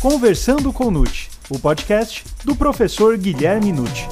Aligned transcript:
Conversando 0.00 0.72
com 0.72 0.92
Nute, 0.92 1.28
o 1.50 1.58
podcast 1.58 2.24
do 2.44 2.54
professor 2.54 3.18
Guilherme 3.18 3.72
Nute. 3.72 4.06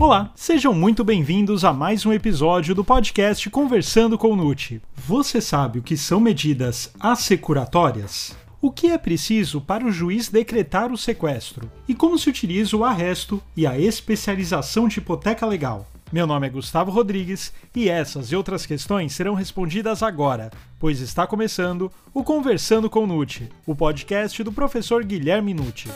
Olá, 0.00 0.32
sejam 0.34 0.72
muito 0.72 1.04
bem-vindos 1.04 1.62
a 1.62 1.74
mais 1.74 2.06
um 2.06 2.12
episódio 2.14 2.74
do 2.74 2.82
podcast 2.82 3.50
Conversando 3.50 4.16
com 4.16 4.34
Nute. 4.34 4.80
Você 4.96 5.42
sabe 5.42 5.78
o 5.78 5.82
que 5.82 5.98
são 5.98 6.20
medidas 6.20 6.90
assecuratórias? 6.98 8.34
O 8.62 8.70
que 8.70 8.86
é 8.86 8.96
preciso 8.96 9.60
para 9.60 9.84
o 9.86 9.92
juiz 9.92 10.30
decretar 10.30 10.90
o 10.90 10.96
sequestro? 10.96 11.70
E 11.86 11.94
como 11.94 12.18
se 12.18 12.30
utiliza 12.30 12.74
o 12.78 12.82
arresto 12.82 13.42
e 13.54 13.66
a 13.66 13.78
especialização 13.78 14.88
de 14.88 15.00
hipoteca 15.00 15.44
legal? 15.44 15.86
Meu 16.12 16.26
nome 16.26 16.48
é 16.48 16.50
Gustavo 16.50 16.90
Rodrigues 16.90 17.52
e 17.72 17.88
essas 17.88 18.32
e 18.32 18.36
outras 18.36 18.66
questões 18.66 19.12
serão 19.12 19.34
respondidas 19.34 20.02
agora, 20.02 20.50
pois 20.76 20.98
está 20.98 21.24
começando 21.24 21.88
o 22.12 22.24
Conversando 22.24 22.90
com 22.90 23.06
Nute, 23.06 23.48
o 23.64 23.76
podcast 23.76 24.42
do 24.42 24.50
professor 24.50 25.04
Guilherme 25.04 25.54
Nute. 25.54 25.88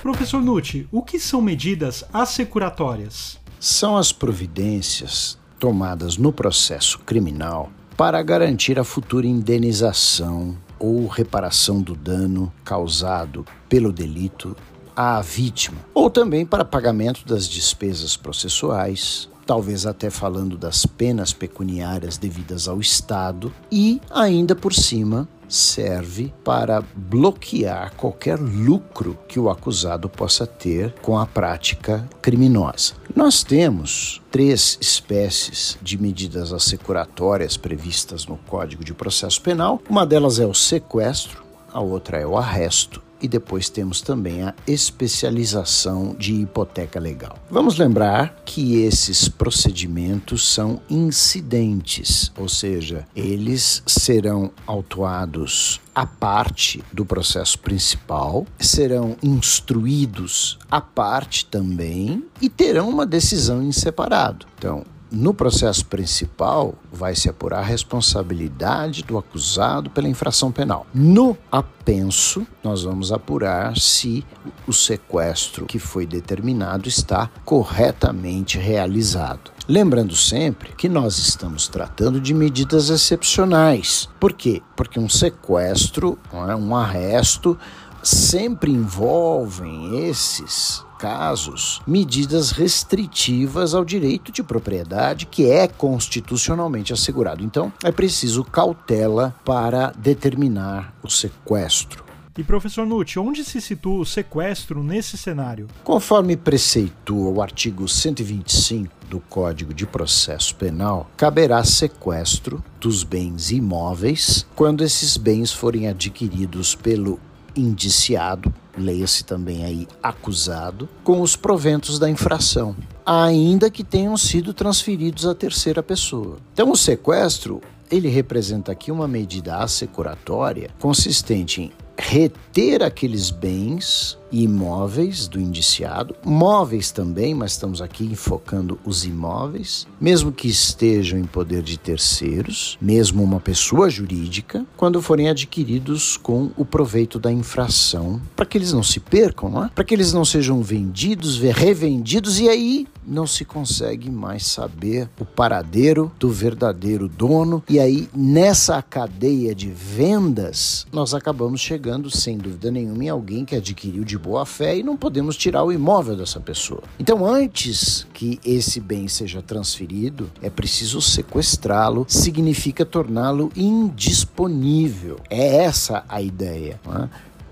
Professor 0.00 0.40
Nucci, 0.40 0.86
o 0.92 1.02
que 1.02 1.18
são 1.18 1.42
medidas 1.42 2.04
assecuratórias? 2.12 3.40
São 3.58 3.96
as 3.96 4.12
providências 4.12 5.36
tomadas 5.58 6.16
no 6.16 6.32
processo 6.32 7.00
criminal 7.00 7.68
para 7.96 8.22
garantir 8.22 8.78
a 8.78 8.84
futura 8.84 9.26
indenização 9.26 10.56
ou 10.78 11.08
reparação 11.08 11.82
do 11.82 11.96
dano 11.96 12.52
causado 12.64 13.44
pelo 13.68 13.92
delito 13.92 14.56
à 14.94 15.20
vítima, 15.20 15.78
ou 15.94 16.10
também 16.10 16.44
para 16.44 16.64
pagamento 16.64 17.26
das 17.26 17.48
despesas 17.48 18.16
processuais, 18.16 19.28
talvez 19.46 19.84
até 19.86 20.10
falando 20.10 20.56
das 20.56 20.86
penas 20.86 21.32
pecuniárias 21.32 22.16
devidas 22.16 22.68
ao 22.68 22.80
Estado 22.80 23.52
e 23.70 24.00
ainda 24.08 24.54
por 24.54 24.72
cima 24.72 25.28
serve 25.48 26.32
para 26.44 26.82
bloquear 26.94 27.92
qualquer 27.96 28.38
lucro 28.38 29.18
que 29.26 29.40
o 29.40 29.50
acusado 29.50 30.08
possa 30.08 30.46
ter 30.46 30.94
com 31.02 31.18
a 31.18 31.26
prática 31.26 32.08
criminosa. 32.22 32.94
Nós 33.14 33.42
temos 33.42 34.22
três 34.30 34.78
espécies 34.80 35.76
de 35.82 36.00
medidas 36.00 36.52
assecuratórias 36.52 37.56
previstas 37.56 38.26
no 38.26 38.36
Código 38.36 38.84
de 38.84 38.94
Processo 38.94 39.42
Penal. 39.42 39.82
Uma 39.90 40.06
delas 40.06 40.38
é 40.38 40.46
o 40.46 40.54
sequestro, 40.54 41.42
a 41.72 41.80
outra 41.80 42.18
é 42.18 42.26
o 42.26 42.38
arresto 42.38 43.02
e 43.20 43.28
depois 43.28 43.68
temos 43.68 44.00
também 44.00 44.42
a 44.42 44.54
especialização 44.66 46.14
de 46.18 46.34
hipoteca 46.34 46.98
legal. 46.98 47.38
Vamos 47.50 47.78
lembrar 47.78 48.42
que 48.44 48.82
esses 48.82 49.28
procedimentos 49.28 50.52
são 50.52 50.80
incidentes, 50.88 52.32
ou 52.36 52.48
seja, 52.48 53.06
eles 53.14 53.82
serão 53.86 54.50
autuados 54.66 55.80
à 55.94 56.06
parte 56.06 56.82
do 56.92 57.04
processo 57.04 57.58
principal, 57.58 58.46
serão 58.58 59.16
instruídos 59.22 60.58
à 60.70 60.80
parte 60.80 61.44
também 61.44 62.24
e 62.40 62.48
terão 62.48 62.88
uma 62.88 63.04
decisão 63.04 63.62
em 63.62 63.72
separado. 63.72 64.46
Então, 64.58 64.84
no 65.10 65.34
processo 65.34 65.84
principal, 65.86 66.74
vai 66.92 67.16
se 67.16 67.28
apurar 67.28 67.60
a 67.60 67.64
responsabilidade 67.64 69.02
do 69.02 69.18
acusado 69.18 69.90
pela 69.90 70.08
infração 70.08 70.52
penal. 70.52 70.86
No 70.94 71.36
apenso, 71.50 72.46
nós 72.62 72.84
vamos 72.84 73.10
apurar 73.10 73.76
se 73.76 74.24
o 74.66 74.72
sequestro 74.72 75.66
que 75.66 75.78
foi 75.78 76.06
determinado 76.06 76.88
está 76.88 77.30
corretamente 77.44 78.58
realizado. 78.58 79.50
Lembrando 79.68 80.16
sempre 80.16 80.72
que 80.74 80.88
nós 80.88 81.18
estamos 81.18 81.68
tratando 81.68 82.20
de 82.20 82.34
medidas 82.34 82.90
excepcionais. 82.90 84.08
Por 84.18 84.32
quê? 84.32 84.62
Porque 84.76 84.98
um 84.98 85.08
sequestro, 85.08 86.18
é, 86.32 86.54
um 86.54 86.74
arresto, 86.74 87.58
sempre 88.02 88.72
envolvem 88.72 90.08
esses 90.08 90.84
casos, 91.00 91.80
medidas 91.86 92.50
restritivas 92.50 93.74
ao 93.74 93.86
direito 93.86 94.30
de 94.30 94.42
propriedade 94.42 95.24
que 95.24 95.50
é 95.50 95.66
constitucionalmente 95.66 96.92
assegurado. 96.92 97.42
Então, 97.42 97.72
é 97.82 97.90
preciso 97.90 98.44
cautela 98.44 99.34
para 99.42 99.94
determinar 99.96 100.94
o 101.02 101.08
sequestro. 101.08 102.04
E 102.36 102.44
professor 102.44 102.86
Nucci, 102.86 103.18
onde 103.18 103.44
se 103.44 103.60
situa 103.60 104.00
o 104.00 104.06
sequestro 104.06 104.82
nesse 104.82 105.16
cenário? 105.16 105.66
Conforme 105.82 106.36
preceitua 106.36 107.30
o 107.30 107.42
artigo 107.42 107.88
125 107.88 108.94
do 109.08 109.20
Código 109.20 109.74
de 109.74 109.86
Processo 109.86 110.54
Penal, 110.54 111.10
caberá 111.16 111.64
sequestro 111.64 112.62
dos 112.78 113.02
bens 113.02 113.50
imóveis 113.50 114.46
quando 114.54 114.84
esses 114.84 115.16
bens 115.16 115.52
forem 115.52 115.88
adquiridos 115.88 116.74
pelo 116.74 117.18
indiciado, 117.56 118.52
leia-se 118.76 119.24
também 119.24 119.64
aí 119.64 119.88
acusado, 120.02 120.88
com 121.02 121.20
os 121.20 121.36
proventos 121.36 121.98
da 121.98 122.08
infração, 122.08 122.76
ainda 123.04 123.70
que 123.70 123.84
tenham 123.84 124.16
sido 124.16 124.54
transferidos 124.54 125.26
à 125.26 125.34
terceira 125.34 125.82
pessoa. 125.82 126.36
Então, 126.52 126.70
o 126.70 126.76
sequestro 126.76 127.60
ele 127.90 128.08
representa 128.08 128.70
aqui 128.70 128.92
uma 128.92 129.08
medida 129.08 129.56
assecuratória 129.56 130.70
consistente 130.78 131.62
em 131.62 131.72
reter 131.98 132.82
aqueles 132.82 133.30
bens 133.30 134.16
imóveis 134.32 135.28
do 135.28 135.40
indiciado, 135.40 136.14
móveis 136.24 136.90
também, 136.90 137.34
mas 137.34 137.52
estamos 137.52 137.80
aqui 137.82 138.04
enfocando 138.04 138.78
os 138.84 139.04
imóveis, 139.04 139.86
mesmo 140.00 140.32
que 140.32 140.48
estejam 140.48 141.18
em 141.18 141.24
poder 141.24 141.62
de 141.62 141.78
terceiros, 141.78 142.78
mesmo 142.80 143.22
uma 143.22 143.40
pessoa 143.40 143.90
jurídica, 143.90 144.64
quando 144.76 145.02
forem 145.02 145.28
adquiridos 145.28 146.16
com 146.16 146.50
o 146.56 146.64
proveito 146.64 147.18
da 147.18 147.32
infração, 147.32 148.20
para 148.36 148.46
que 148.46 148.58
eles 148.58 148.72
não 148.72 148.82
se 148.82 149.00
percam, 149.00 149.64
é? 149.64 149.68
para 149.74 149.84
que 149.84 149.94
eles 149.94 150.12
não 150.12 150.24
sejam 150.24 150.62
vendidos, 150.62 151.38
revendidos 151.38 152.38
e 152.40 152.48
aí 152.48 152.86
não 153.06 153.26
se 153.26 153.44
consegue 153.44 154.10
mais 154.10 154.46
saber 154.46 155.08
o 155.18 155.24
paradeiro 155.24 156.12
do 156.18 156.30
verdadeiro 156.30 157.08
dono. 157.08 157.62
E 157.68 157.80
aí, 157.80 158.08
nessa 158.14 158.80
cadeia 158.82 159.54
de 159.54 159.68
vendas, 159.68 160.86
nós 160.92 161.12
acabamos 161.14 161.60
chegando, 161.60 162.10
sem 162.10 162.38
dúvida 162.38 162.70
nenhuma, 162.70 163.04
em 163.04 163.08
alguém 163.08 163.44
que 163.44 163.56
adquiriu 163.56 164.04
de 164.04 164.18
boa 164.20 164.46
fé 164.46 164.78
e 164.78 164.82
não 164.82 164.96
podemos 164.96 165.36
tirar 165.36 165.64
o 165.64 165.72
imóvel 165.72 166.16
dessa 166.16 166.38
pessoa. 166.38 166.82
Então, 166.98 167.26
antes 167.26 168.06
que 168.12 168.38
esse 168.44 168.80
bem 168.80 169.08
seja 169.08 169.42
transferido, 169.42 170.30
é 170.42 170.50
preciso 170.50 171.00
sequestrá-lo, 171.00 172.04
significa 172.08 172.84
torná-lo 172.84 173.50
indisponível. 173.56 175.18
É 175.28 175.64
essa 175.64 176.04
a 176.08 176.20
ideia. 176.20 176.80
É? 176.86 177.08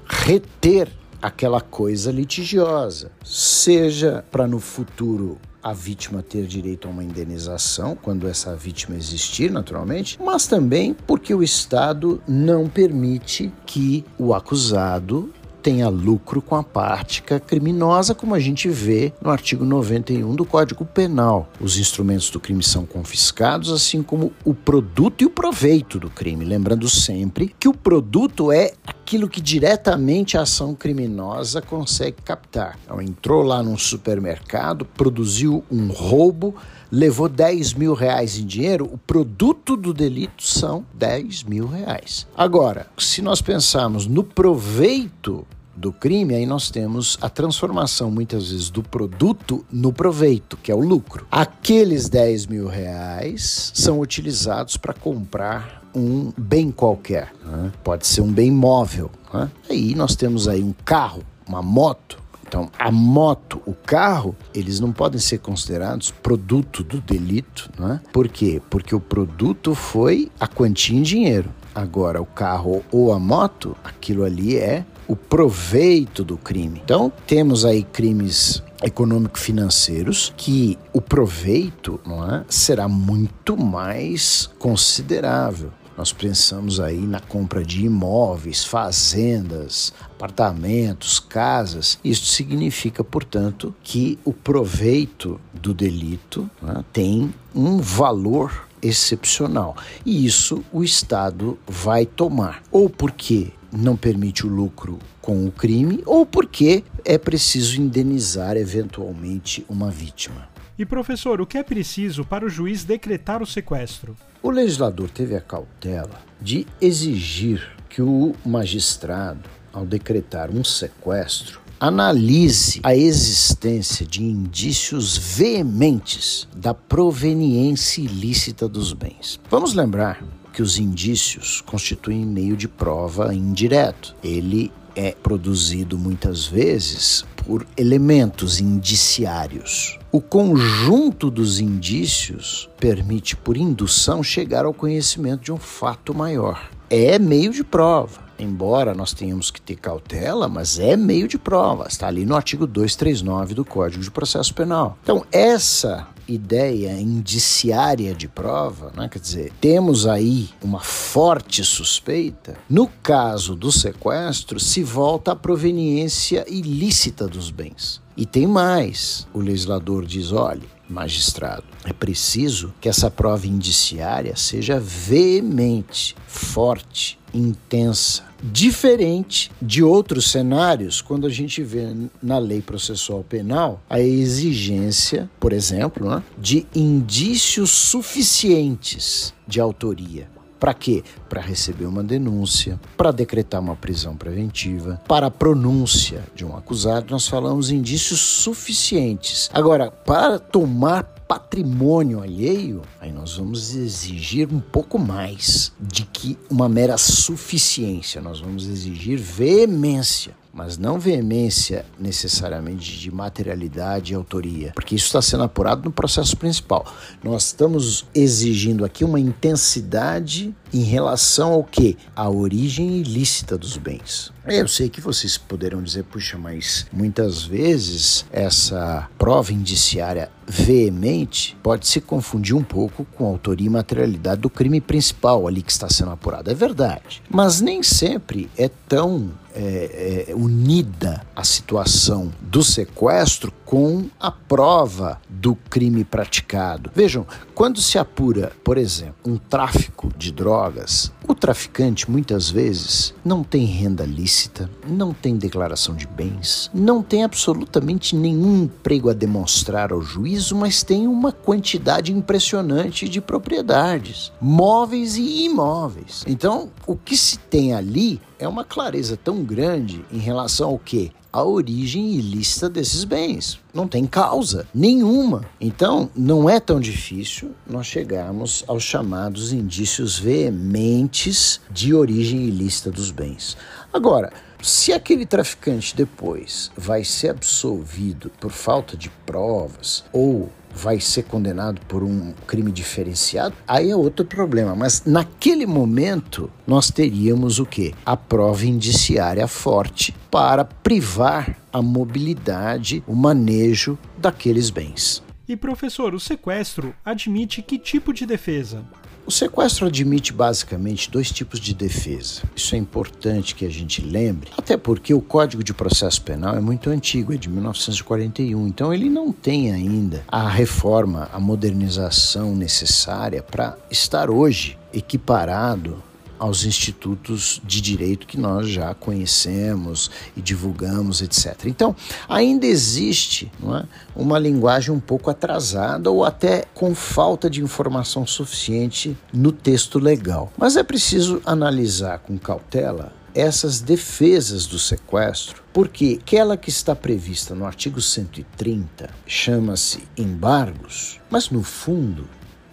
Reter 0.07 0.89
aquela 1.21 1.61
coisa 1.61 2.13
litigiosa, 2.13 3.11
seja 3.25 4.25
para 4.31 4.47
no 4.47 4.61
futuro 4.61 5.39
a 5.63 5.73
vítima 5.73 6.23
ter 6.23 6.47
direito 6.47 6.87
a 6.87 6.91
uma 6.91 7.03
indenização, 7.03 7.97
quando 8.01 8.29
essa 8.29 8.55
vítima 8.55 8.97
existir, 8.97 9.51
naturalmente, 9.51 10.19
mas 10.23 10.47
também 10.47 10.95
porque 10.95 11.35
o 11.35 11.43
Estado 11.43 12.23
não 12.27 12.69
permite 12.69 13.53
que 13.67 14.05
o 14.17 14.33
acusado 14.33 15.31
tenha 15.69 15.91
lucro 15.91 16.41
com 16.41 16.55
a 16.55 16.63
prática 16.63 17.39
criminosa, 17.39 18.15
como 18.15 18.35
a 18.35 18.41
gente 18.41 18.71
vê 18.71 19.13
no 19.21 19.29
artigo 19.29 19.67
91 19.67 20.35
do 20.35 20.47
Código 20.47 20.83
Penal. 20.83 21.47
Os 21.61 21.77
instrumentos 21.79 22.31
do 22.31 22.41
crime 22.41 22.63
são 22.63 22.87
confiscados, 22.87 23.71
assim 23.71 24.03
como 24.03 24.33
o 24.47 24.55
produto 24.55 25.21
e 25.21 25.27
o 25.27 25.31
proveito 25.31 26.01
do 26.01 26.09
crime. 26.09 26.43
Lembrando 26.43 26.89
sempre 26.89 27.55
que 27.61 27.69
o 27.69 27.75
produto 27.75 28.51
é 28.51 28.73
aquilo 28.87 29.29
que 29.29 29.43
diretamente 29.43 30.39
a 30.39 30.43
ação 30.43 30.75
criminosa 30.75 31.61
consegue 31.61 32.23
captar. 32.23 32.79
Então, 32.83 33.03
entrou 33.03 33.43
lá 33.43 33.63
num 33.63 33.77
supermercado, 33.77 34.87
produziu 34.87 35.63
um 35.71 35.89
roubo, 35.89 36.55
levou 36.91 37.29
10 37.29 37.75
mil 37.75 37.93
reais 37.93 38.39
em 38.39 38.47
dinheiro, 38.47 38.89
o 38.91 38.97
produto 38.97 39.77
do 39.77 39.93
delito 39.93 40.43
são 40.43 40.87
10 40.95 41.43
mil 41.43 41.67
reais. 41.67 42.27
Agora, 42.35 42.87
se 42.97 43.21
nós 43.21 43.43
pensarmos 43.43 44.07
no 44.07 44.25
proveito 44.25 45.47
do 45.79 45.93
crime, 45.93 46.35
aí 46.35 46.45
nós 46.45 46.71
temos 46.71 47.17
a 47.21 47.31
transformação 47.31 48.11
muitas 48.11 48.51
vezes 48.51 48.71
do 48.71 48.83
produto 48.83 49.65
no 49.71 49.93
proveito, 49.93 50.57
que 50.57 50.71
é 50.71 50.75
o 50.75 50.81
lucro. 50.81 51.27
Aqueles 51.31 52.09
10 52.09 52.47
mil 52.47 52.67
reais 52.67 53.71
são 53.75 54.01
utilizados 54.01 54.77
para 54.77 54.93
comprar 54.93 55.89
um 55.95 56.33
bem 56.37 56.71
qualquer, 56.71 57.33
né? 57.45 57.73
pode 57.83 58.07
ser 58.07 58.21
um 58.21 58.33
bem 58.33 58.51
móvel. 58.51 59.11
Né? 59.33 59.51
Aí 59.71 59.95
nós 59.95 60.15
temos 60.15 60.49
aí 60.49 60.63
um 60.63 60.75
carro, 60.85 61.23
uma 61.47 61.63
moto, 61.63 62.19
então, 62.49 62.71
a 62.79 62.91
moto, 62.91 63.61
o 63.67 63.75
carro, 63.75 64.35
eles 64.55 64.81
não 64.81 64.91
podem 64.91 65.21
ser 65.21 65.37
considerados 65.39 66.11
produto 66.11 66.83
do 66.83 66.99
delito, 66.99 67.71
né? 67.79 68.01
Por 68.11 68.27
quê? 68.27 68.63
Porque 68.71 68.95
o 68.95 69.01
produto 69.01 69.75
foi 69.75 70.33
a 70.41 70.49
quantia 70.49 70.99
em 70.99 71.03
dinheiro. 71.03 71.51
Agora, 71.75 72.23
o 72.23 72.25
carro 72.25 72.83
ou 72.91 73.13
a 73.13 73.19
moto, 73.19 73.77
aquilo 73.85 74.25
ali 74.25 74.57
é 74.57 74.83
o 75.09 75.17
proveito 75.17 76.23
do 76.23 76.37
crime. 76.37 76.81
Então, 76.85 77.11
temos 77.27 77.65
aí 77.65 77.83
crimes 77.83 78.63
econômico-financeiros 78.83 80.33
que 80.37 80.79
o 80.93 81.01
proveito 81.01 81.99
não 82.07 82.25
é, 82.31 82.45
será 82.49 82.87
muito 82.87 83.57
mais 83.57 84.49
considerável. 84.59 85.73
Nós 85.97 86.13
pensamos 86.13 86.79
aí 86.79 87.01
na 87.01 87.19
compra 87.19 87.65
de 87.65 87.85
imóveis, 87.85 88.65
fazendas, 88.65 89.93
apartamentos, 90.15 91.19
casas. 91.19 91.99
Isso 92.05 92.27
significa, 92.27 93.03
portanto, 93.03 93.75
que 93.83 94.17
o 94.25 94.33
proveito 94.33 95.41
do 95.53 95.75
delito 95.75 96.49
né, 96.63 96.85
tem 96.93 97.35
um 97.53 97.79
valor 97.79 98.69
excepcional. 98.81 99.77
E 100.07 100.25
isso 100.25 100.65
o 100.73 100.85
Estado 100.85 101.59
vai 101.67 102.07
tomar. 102.07 102.63
Ou 102.71 102.89
porque 102.89 103.51
não 103.73 103.97
permite 103.97 104.47
o 104.47 104.51
lucro 104.51 104.99
com 105.21 105.47
o 105.47 105.51
crime, 105.51 106.03
ou 106.07 106.25
porque 106.25 106.85
é 107.05 107.19
preciso 107.19 107.81
indenizar 107.81 108.57
eventualmente 108.57 109.65
uma 109.69 109.91
vítima. 109.91 110.49
E 110.79 110.87
professor, 110.87 111.41
o 111.41 111.47
que 111.47 111.59
é 111.59 111.63
preciso 111.63 112.25
para 112.25 112.47
o 112.47 112.49
juiz 112.49 112.85
decretar 112.85 113.43
o 113.43 113.47
sequestro? 113.47 114.17
O 114.43 114.51
legislador 114.51 115.11
teve 115.11 115.35
a 115.35 115.41
cautela 115.41 116.21
de 116.41 116.67
exigir 116.81 117.77
que 117.89 118.01
o 118.01 118.35
magistrado, 118.47 119.41
ao 119.73 119.85
decretar 119.85 120.51
um 120.51 120.63
sequestro, 120.63 121.61
analise 121.81 122.81
a 122.83 122.95
existência 122.95 124.07
de 124.07 124.23
indícios 124.23 125.17
veementes 125.17 126.49
da 126.57 126.75
proveniência 126.75 128.01
ilícita 128.03 128.69
dos 128.69 128.93
bens. 128.93 129.41
Vamos 129.51 129.75
lembrar 129.75 130.23
que 130.59 130.63
os 130.63 130.77
indícios 130.77 131.61
constituem 131.61 132.27
meio 132.27 132.57
de 132.57 132.67
prova 132.67 133.33
indireto. 133.33 134.17
Ele 134.25 134.73
é 134.97 135.13
produzido 135.13 135.97
muitas 135.97 136.47
vezes 136.47 137.25
por 137.37 137.65
elementos 137.77 138.61
indiciários. 138.61 139.97
O 140.11 140.21
conjunto 140.21 141.31
dos 141.31 141.61
indícios 141.61 142.69
permite, 142.77 143.37
por 143.37 143.57
indução, 143.57 144.21
chegar 144.21 144.65
ao 144.65 144.75
conhecimento 144.75 145.45
de 145.45 145.53
um 145.53 145.59
fato 145.59 146.13
maior. 146.13 146.69
É 146.91 147.21
meio 147.21 147.53
de 147.53 147.63
prova. 147.63 148.28
Embora 148.39 148.95
nós 148.95 149.13
tenhamos 149.13 149.51
que 149.51 149.61
ter 149.61 149.77
cautela, 149.77 150.49
mas 150.49 150.79
é 150.79 150.97
meio 150.97 151.27
de 151.27 151.39
prova. 151.39 151.87
Está 151.89 152.07
ali 152.07 152.25
no 152.25 152.37
artigo 152.37 152.67
239 152.67 153.55
do 153.55 153.65
Código 153.65 154.03
de 154.03 154.11
Processo 154.11 154.55
Penal. 154.55 154.97
Então, 155.03 155.25
essa 155.33 156.07
ideia 156.29 156.93
indiciária 157.01 158.15
de 158.15 158.29
prova, 158.29 158.93
né? 158.95 159.09
quer 159.09 159.19
dizer, 159.19 159.53
temos 159.61 160.07
aí 160.07 160.51
uma 160.63 160.81
forte 160.81 161.65
suspeita. 161.65 162.57
No 162.69 162.87
caso 163.03 163.57
do 163.57 163.73
sequestro, 163.73 164.61
se 164.61 164.83
volta 164.83 165.33
à 165.33 165.37
proveniência 165.37 166.45
ilícita 166.49 167.27
dos 167.27 167.51
bens. 167.51 168.01
E 168.17 168.27
tem 168.27 168.47
mais: 168.47 169.27
o 169.33 169.41
legislador 169.41 170.05
diz, 170.05 170.33
olhe, 170.33 170.69
magistrado, 170.89 171.65
é 171.85 171.93
preciso 171.93 172.73
que 172.81 172.89
essa 172.89 173.11
prova 173.11 173.47
indiciária 173.47 174.35
seja 174.37 174.81
veemente, 174.81 176.17
forte, 176.27 177.19
intensa, 177.33 178.25
diferente 178.43 179.51
de 179.61 179.83
outros 179.83 180.31
cenários 180.31 181.01
quando 181.01 181.27
a 181.27 181.31
gente 181.31 181.63
vê 181.63 181.95
na 182.23 182.39
lei 182.39 182.63
processual 182.63 183.25
penal 183.25 183.83
a 183.91 184.01
exigência, 184.01 185.29
por 185.41 185.53
exemplo, 185.53 186.09
né, 186.09 186.23
de 186.39 186.67
indícios 186.75 187.71
suficientes 187.71 189.35
de 189.47 189.61
autoria. 189.61 190.29
Para 190.59 190.75
quê? 190.75 191.05
Para 191.29 191.41
receber 191.41 191.87
uma 191.87 192.03
denúncia, 192.03 192.81
para 192.97 193.11
decretar 193.11 193.61
uma 193.61 193.77
prisão 193.77 194.17
preventiva, 194.17 195.01
para 195.07 195.29
a 195.29 195.31
pronúncia 195.31 196.25
de 196.35 196.45
um 196.45 196.57
acusado, 196.57 197.07
nós 197.11 197.29
falamos 197.29 197.71
indícios 197.71 198.21
suficientes. 198.21 199.49
Agora, 199.53 199.91
para 199.91 200.39
tomar 200.39 201.05
patrimônio 201.29 202.23
alheio, 202.23 202.83
aí 202.99 203.13
nós 203.13 203.37
vamos 203.37 203.77
exigir 203.77 204.49
um 204.51 204.61
pouco 204.61 204.99
mais 204.99 205.73
de 205.79 206.07
que 206.07 206.39
uma 206.49 206.69
mera 206.69 206.97
suficiência, 206.97 208.21
nós 208.23 208.41
vamos 208.41 208.67
exigir 208.67 209.19
veemência 209.19 210.35
mas 210.59 210.77
não 210.77 210.99
veemência 210.99 211.87
necessariamente 211.97 212.99
de 212.99 213.13
materialidade 213.13 214.13
e 214.13 214.17
autoria, 214.17 214.73
porque 214.75 214.97
isso 214.97 215.07
está 215.07 215.23
sendo 215.23 215.45
apurado 215.45 215.85
no 215.85 215.93
processo 215.93 216.37
principal. 216.37 216.85
Nós 217.23 217.45
estamos 217.45 218.05
exigindo 218.13 218.85
aqui 218.85 219.05
uma 219.05 219.21
intensidade 219.21 220.53
em 220.75 220.83
relação 220.83 221.53
ao 221.53 221.63
que? 221.63 221.97
A 222.15 222.29
origem 222.29 222.99
ilícita 222.99 223.57
dos 223.57 223.77
bens. 223.77 224.33
Eu 224.45 224.67
sei 224.67 224.89
que 224.89 225.01
vocês 225.01 225.39
poderão 225.39 225.83
dizer, 225.83 226.05
puxa, 226.05 226.37
mas 226.37 226.87
muitas 226.93 227.45
vezes 227.45 228.25
essa 228.33 229.09
prova 229.17 229.53
indiciária 229.53 230.31
veemente 230.47 231.57
pode 231.63 231.87
se 231.87 232.01
confundir 232.01 232.57
um 232.57 232.65
pouco 232.65 233.05
com 233.15 233.27
a 233.27 233.29
autoria 233.29 233.67
e 233.67 233.71
materialidade 233.71 234.41
do 234.41 234.49
crime 234.49 234.81
principal 234.81 235.47
ali 235.47 235.63
que 235.63 235.71
está 235.71 235.89
sendo 235.89 236.11
apurado. 236.13 236.51
É 236.51 236.55
verdade. 236.55 237.23
Mas 237.31 237.61
nem 237.61 237.83
sempre 237.83 238.49
é 238.57 238.71
tão 238.89 239.31
é, 239.61 240.27
é, 240.29 240.35
unida 240.37 241.27
a 241.35 241.43
situação 241.43 242.33
do 242.41 242.63
sequestro 242.63 243.53
com 243.65 244.09
a 244.21 244.31
prova 244.31 245.21
do 245.29 245.57
crime 245.57 246.05
praticado. 246.05 246.93
Vejam, 246.95 247.27
quando 247.57 247.81
se 247.81 247.99
apura, 247.99 248.53
por 248.63 248.79
exemplo, 248.79 249.17
um 249.27 249.37
tráfico 249.37 250.13
de 250.17 250.31
drogas, 250.31 251.13
o 251.29 251.35
traficante 251.35 252.11
muitas 252.11 252.51
vezes 252.51 253.15
não 253.23 253.45
tem 253.45 253.67
renda 253.67 254.05
lícita, 254.05 254.71
não 254.89 255.13
tem 255.13 255.37
declaração 255.37 255.95
de 255.95 256.07
bens, 256.07 256.71
não 256.73 257.03
tem 257.03 257.23
absolutamente 257.23 258.17
nenhum 258.17 258.65
emprego 258.65 259.11
a 259.11 259.13
demonstrar 259.13 259.93
ao 259.93 260.01
juízo, 260.01 260.57
mas 260.57 260.83
tem 260.83 261.07
uma 261.07 261.31
quantidade 261.31 262.13
impressionante 262.13 263.07
de 263.07 263.21
propriedades, 263.21 264.33
móveis 264.41 265.17
e 265.17 265.45
imóveis. 265.45 266.25
Então, 266.27 266.71
o 266.87 266.97
que 266.97 267.17
se 267.17 267.39
tem 267.39 267.75
ali 267.75 268.19
é 268.39 268.49
uma 268.49 268.65
clareza 268.65 269.19
tão 269.23 269.45
grande 269.45 270.03
em 270.11 270.19
relação 270.19 270.71
ao 270.71 270.79
que? 270.79 271.13
A 271.33 271.43
origem 271.43 272.15
ilícita 272.15 272.69
desses 272.69 273.05
bens. 273.05 273.59
Não 273.73 273.87
tem 273.87 274.07
causa 274.07 274.67
nenhuma. 274.75 275.45
Então, 275.61 276.11
não 276.17 276.49
é 276.49 276.59
tão 276.59 276.81
difícil 276.81 277.53
nós 277.67 277.87
chegarmos 277.87 278.65
aos 278.67 278.83
chamados 278.83 279.53
indícios 279.53 280.19
veementes 280.19 281.61
de 281.71 281.95
origem 281.95 282.47
ilícita 282.47 282.91
dos 282.91 283.11
bens. 283.11 283.57
Agora, 283.93 284.33
se 284.63 284.93
aquele 284.93 285.25
traficante 285.25 285.95
depois 285.97 286.71
vai 286.77 287.05
ser 287.05 287.31
absolvido 287.31 288.31
por 288.41 288.51
falta 288.51 288.97
de 288.97 289.09
provas 289.25 290.05
ou 290.13 290.51
vai 290.75 291.01
ser 291.01 291.25
condenado 291.25 291.81
por 291.89 292.03
um 292.03 292.33
crime 292.47 292.71
diferenciado, 292.71 293.55
aí 293.67 293.91
é 293.91 293.97
outro 293.97 294.25
problema. 294.25 294.75
Mas 294.75 295.05
naquele 295.05 295.67
momento 295.67 296.51
nós 296.67 296.91
teríamos 296.91 297.59
o 297.59 297.67
que? 297.67 297.95
A 298.05 298.17
prova 298.17 298.67
indiciária 298.67 299.47
forte 299.49 300.15
para 300.31 300.65
privar 300.65 301.57
a 301.73 301.83
mobilidade, 301.83 303.03
o 303.07 303.15
manejo 303.15 303.99
daqueles 304.17 304.71
bens. 304.71 305.23
E 305.49 305.57
professor, 305.57 306.15
o 306.15 306.21
sequestro 306.21 306.95
admite 307.05 307.63
que 307.63 307.79
tipo 307.79 308.13
de 308.13 308.27
defesa? 308.27 308.85
O 309.29 309.31
sequestro 309.31 309.89
admite 309.89 310.33
basicamente 310.33 311.11
dois 311.11 311.31
tipos 311.31 311.61
de 311.61 311.75
defesa. 311.75 312.41
Isso 312.57 312.75
é 312.75 312.79
importante 312.79 313.55
que 313.55 313.67
a 313.67 313.69
gente 313.69 314.01
lembre, 314.01 314.49
até 314.57 314.75
porque 314.75 315.13
o 315.13 315.21
Código 315.21 315.63
de 315.63 315.75
Processo 315.75 316.23
Penal 316.23 316.57
é 316.57 316.61
muito 316.61 316.89
antigo, 316.89 317.35
é 317.35 317.37
de 317.37 317.47
1941, 317.51 318.67
então 318.67 318.91
ele 318.91 319.11
não 319.11 319.31
tem 319.31 319.71
ainda 319.71 320.25
a 320.29 320.49
reforma, 320.49 321.29
a 321.31 321.39
modernização 321.39 322.57
necessária 322.57 323.43
para 323.43 323.77
estar 323.91 324.31
hoje 324.31 324.79
equiparado 324.95 326.03
aos 326.39 326.65
institutos 326.65 327.61
de 327.65 327.81
direito 327.81 328.27
que 328.27 328.39
nós 328.39 328.69
já 328.69 328.95
conhecemos 328.95 330.11
e 330.37 330.41
divulgamos, 330.41 331.21
etc. 331.21 331.67
Então, 331.67 331.95
ainda 332.29 332.67
existe 332.67 333.51
é, 333.63 333.85
uma 334.15 334.39
linguagem 334.39 334.95
um 334.95 335.01
pouco 335.01 335.31
atrasada 335.31 336.11
ou 336.11 336.25
até 336.25 336.65
com 336.75 336.95
falta 336.95 337.51
de 337.51 337.63
informação 337.63 338.27
suficiente 338.27 339.17
no 339.33 339.53
texto 339.53 339.99
legal. 339.99 340.53
Mas 340.57 340.77
é 340.77 340.83
preciso 340.83 341.43
analisar 341.45 342.19
com 342.21 342.39
cautela 342.39 343.13
essas 343.35 343.81
defesas 343.81 344.67
do 344.67 344.79
sequestro, 344.79 345.63
porque 345.73 346.19
aquela 346.21 346.57
que 346.57 346.71
está 346.71 346.95
prevista 346.97 347.55
no 347.55 347.67
artigo 347.67 348.01
130 348.01 349.11
chama-se 349.27 350.03
embargos, 350.17 351.21
mas 351.31 351.51
no 351.51 351.63
fundo 351.63 352.27